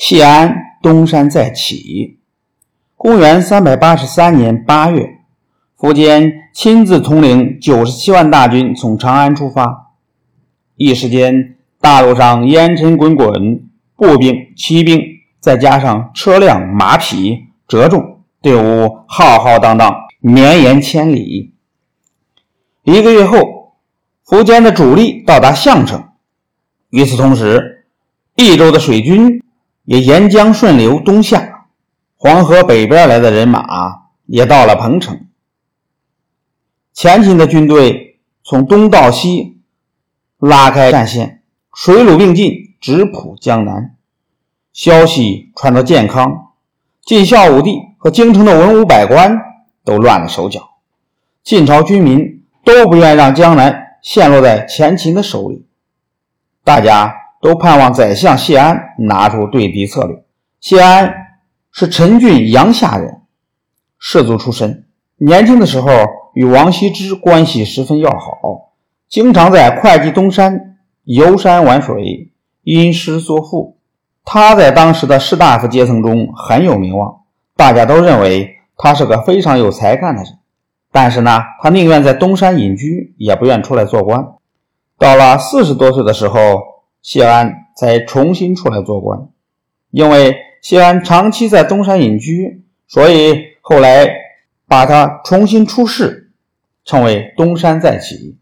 [0.00, 2.20] 谢安东山再起。
[2.96, 5.18] 公元三百八十三年八月，
[5.78, 9.92] 苻坚亲自统领九十七万大军从长安出发。
[10.76, 14.98] 一时间，大路上烟尘滚滚，步兵、骑兵，
[15.38, 21.52] 再加上车辆、马匹折重，队伍浩浩荡荡，绵延千里。
[22.84, 23.74] 一个月后，
[24.26, 26.02] 苻坚的主力到达项城。
[26.88, 27.84] 与此同时，
[28.34, 29.42] 益州的水军
[29.90, 31.66] 也沿江顺流东下，
[32.14, 33.66] 黄河北边来的人马
[34.26, 35.26] 也到了彭城。
[36.92, 39.58] 前秦的军队从东到西。
[40.38, 41.42] 拉开战线，
[41.74, 43.96] 水陆并进，直扑江南。
[44.72, 46.52] 消息传到建康，
[47.04, 49.38] 晋孝武帝和京城的文武百官
[49.84, 50.76] 都乱了手脚。
[51.42, 55.66] 晋朝军民都不愿让江南陷落在前秦的手里，
[56.64, 60.22] 大家都盼望宰相谢安拿出对敌策略。
[60.60, 61.14] 谢安
[61.72, 63.22] 是陈郡阳夏人，
[63.98, 64.84] 士族出身，
[65.16, 65.88] 年轻的时候
[66.34, 68.72] 与王羲之关系十分要好。
[69.08, 72.30] 经常在会稽东山游山玩水，
[72.62, 73.78] 吟诗作赋。
[74.24, 77.22] 他在当时的士大夫阶层中很有名望，
[77.56, 80.38] 大家都认为他是个非常有才干的人。
[80.92, 84.34] 但是呢，他宁愿在东山隐居，也不愿出来做官。
[84.98, 86.38] 到了四十多岁的时候，
[87.02, 89.28] 谢安才重新出来做官。
[89.90, 94.08] 因为谢安长期在东山隐居，所以后来
[94.66, 96.32] 把他重新出仕，
[96.84, 98.38] 称为东山再起。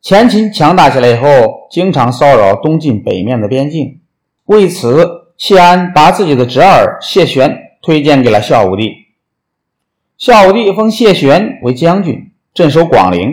[0.00, 4.00] 前秦强大起来以后，经常骚扰东晋北面的边境。
[4.46, 8.92] 为此，谢安把自己的侄儿谢玄推荐给了孝武帝。
[10.18, 13.32] 孝武帝封谢玄为将军，镇守广陵，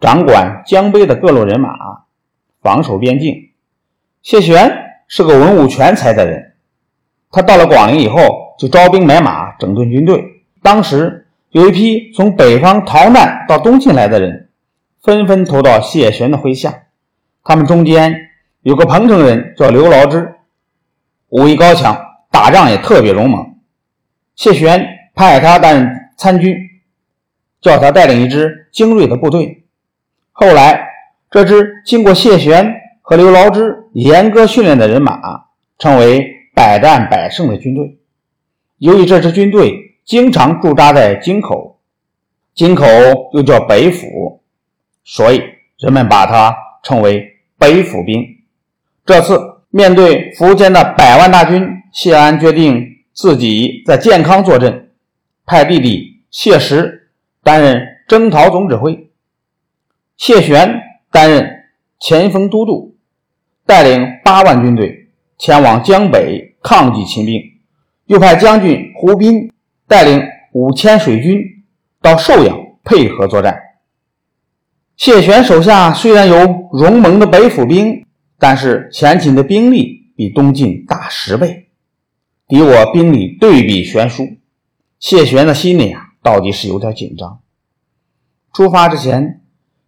[0.00, 1.70] 掌管江北的各路人马，
[2.62, 3.50] 防守边境。
[4.22, 4.72] 谢玄
[5.06, 6.54] 是个文武全才的人，
[7.30, 10.44] 他到了广陵以后，就招兵买马，整顿军队。
[10.62, 14.48] 当时有一批从北方逃难到东晋来的人。
[15.02, 16.84] 纷纷投到谢玄的麾下。
[17.42, 18.28] 他们中间
[18.60, 20.36] 有个彭城人叫刘牢之，
[21.28, 22.00] 武艺高强，
[22.30, 23.56] 打仗也特别勇猛。
[24.36, 26.54] 谢玄派他担任参军，
[27.60, 29.64] 叫他带领一支精锐的部队。
[30.30, 30.86] 后来，
[31.32, 35.18] 这支经过谢玄和刘牢之严格训练的人马，
[35.78, 36.22] 成为
[36.54, 37.98] 百战百胜的军队。
[38.76, 41.80] 由于这支军队经常驻扎在京口，
[42.54, 42.86] 京口
[43.32, 44.42] 又叫北府。
[45.04, 45.42] 所以
[45.78, 46.54] 人们把它
[46.84, 47.26] 称为
[47.58, 48.22] 北府兵。
[49.06, 49.40] 这次
[49.70, 54.90] 面对苻坚的百万大军，谢安决定自己在建康坐镇，
[55.46, 57.10] 派弟弟谢石
[57.42, 59.10] 担任征讨总指挥，
[60.18, 60.78] 谢玄
[61.12, 61.66] 担任
[62.00, 62.96] 前锋都督，
[63.64, 67.40] 带领八万军队前往江北抗击秦兵，
[68.06, 69.52] 又派将军胡斌
[69.86, 71.38] 带领五千水军
[72.00, 73.56] 到寿阳配合作战。
[74.96, 78.06] 谢玄手下虽然有荣蒙的北府兵，
[78.38, 81.68] 但是前秦的兵力比东晋大十倍，
[82.48, 84.38] 敌我兵力对比悬殊。
[84.98, 87.40] 谢玄的心里啊，到底是有点紧张。
[88.54, 89.41] 出发之前，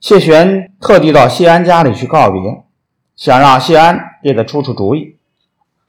[0.05, 2.63] 谢玄特地到谢安家里去告别，
[3.17, 5.17] 想让谢安给他出出主意。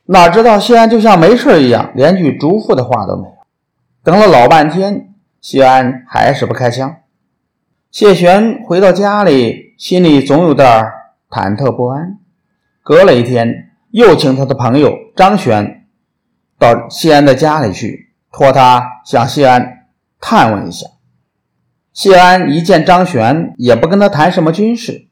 [0.06, 3.36] 哪知道谢安就像没事一样，连句嘱咐的话都没有。
[4.06, 6.96] 等了老半天，谢安还是不开枪。
[7.92, 10.66] 谢玄回到家里，心里总有点
[11.30, 12.18] 忐忑不安。
[12.84, 15.88] 隔了一天，又请他的朋友张玄
[16.58, 19.88] 到谢安的家里去，托他向谢安
[20.22, 20.88] 探问一下。
[21.96, 25.08] 谢安一见张玄，也不跟他谈什么军事，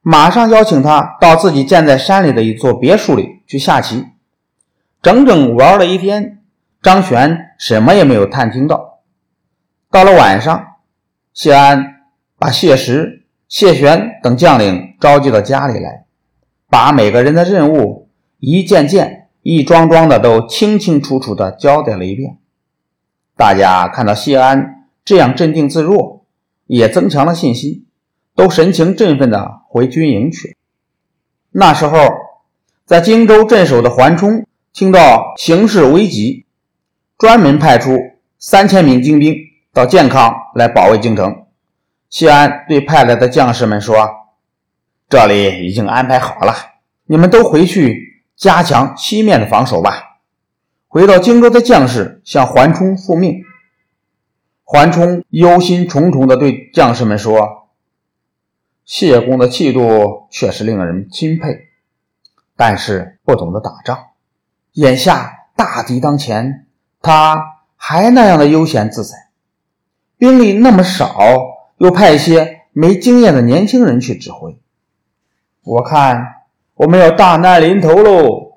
[0.00, 4.06] 马上邀请他到自己建在山里的一座别墅里去下棋。
[5.02, 6.38] 整整玩了一天，
[6.80, 9.00] 张玄什么也没有探听到。
[9.90, 10.64] 到了晚上，
[11.34, 11.96] 谢安。
[12.40, 16.04] 把谢石、谢玄等将领召集到家里来，
[16.70, 22.38] 把每个人的任务一件件、一桩桩的都清清楚楚的交代了一遍。
[23.36, 26.17] 大家看到谢安这样镇定自若，
[26.68, 27.86] 也增强了信心，
[28.36, 30.56] 都神情振奋的回军营去。
[31.50, 31.98] 那时候，
[32.84, 36.46] 在荆州镇守的桓冲听到形势危急，
[37.18, 37.98] 专门派出
[38.38, 39.34] 三千名精兵
[39.72, 41.46] 到建康来保卫京城。
[42.10, 44.08] 谢安对派来的将士们说
[45.08, 46.54] ：“这里已经安排好了，
[47.06, 50.04] 你们都回去加强西面的防守吧。”
[50.86, 53.42] 回到荆州的将士向桓冲复命。
[54.70, 57.70] 桓冲忧心忡忡地对将士们说
[58.84, 61.68] ：“谢公的气度确实令人钦佩，
[62.54, 63.98] 但是不懂得打仗，
[64.72, 66.66] 眼下大敌当前，
[67.00, 69.30] 他还那样的悠闲自在，
[70.18, 71.16] 兵力那么少，
[71.78, 74.60] 又派一些没经验的年轻人去指挥，
[75.64, 76.42] 我看
[76.74, 78.47] 我们要大难临头喽。